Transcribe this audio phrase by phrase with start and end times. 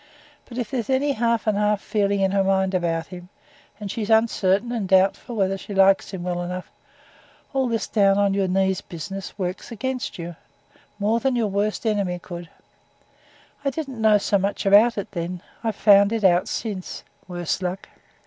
[0.45, 3.29] But if there's any half and half feeling in her mind about him,
[3.79, 6.71] and she's uncertain and doubtful whether she likes him well enough,
[7.53, 10.35] all this down on your knees business works against you,
[10.97, 12.49] more than your worst enemy could do.
[13.63, 15.43] I didn't know so much about it then.
[15.63, 17.87] I've found it out since, worse luck.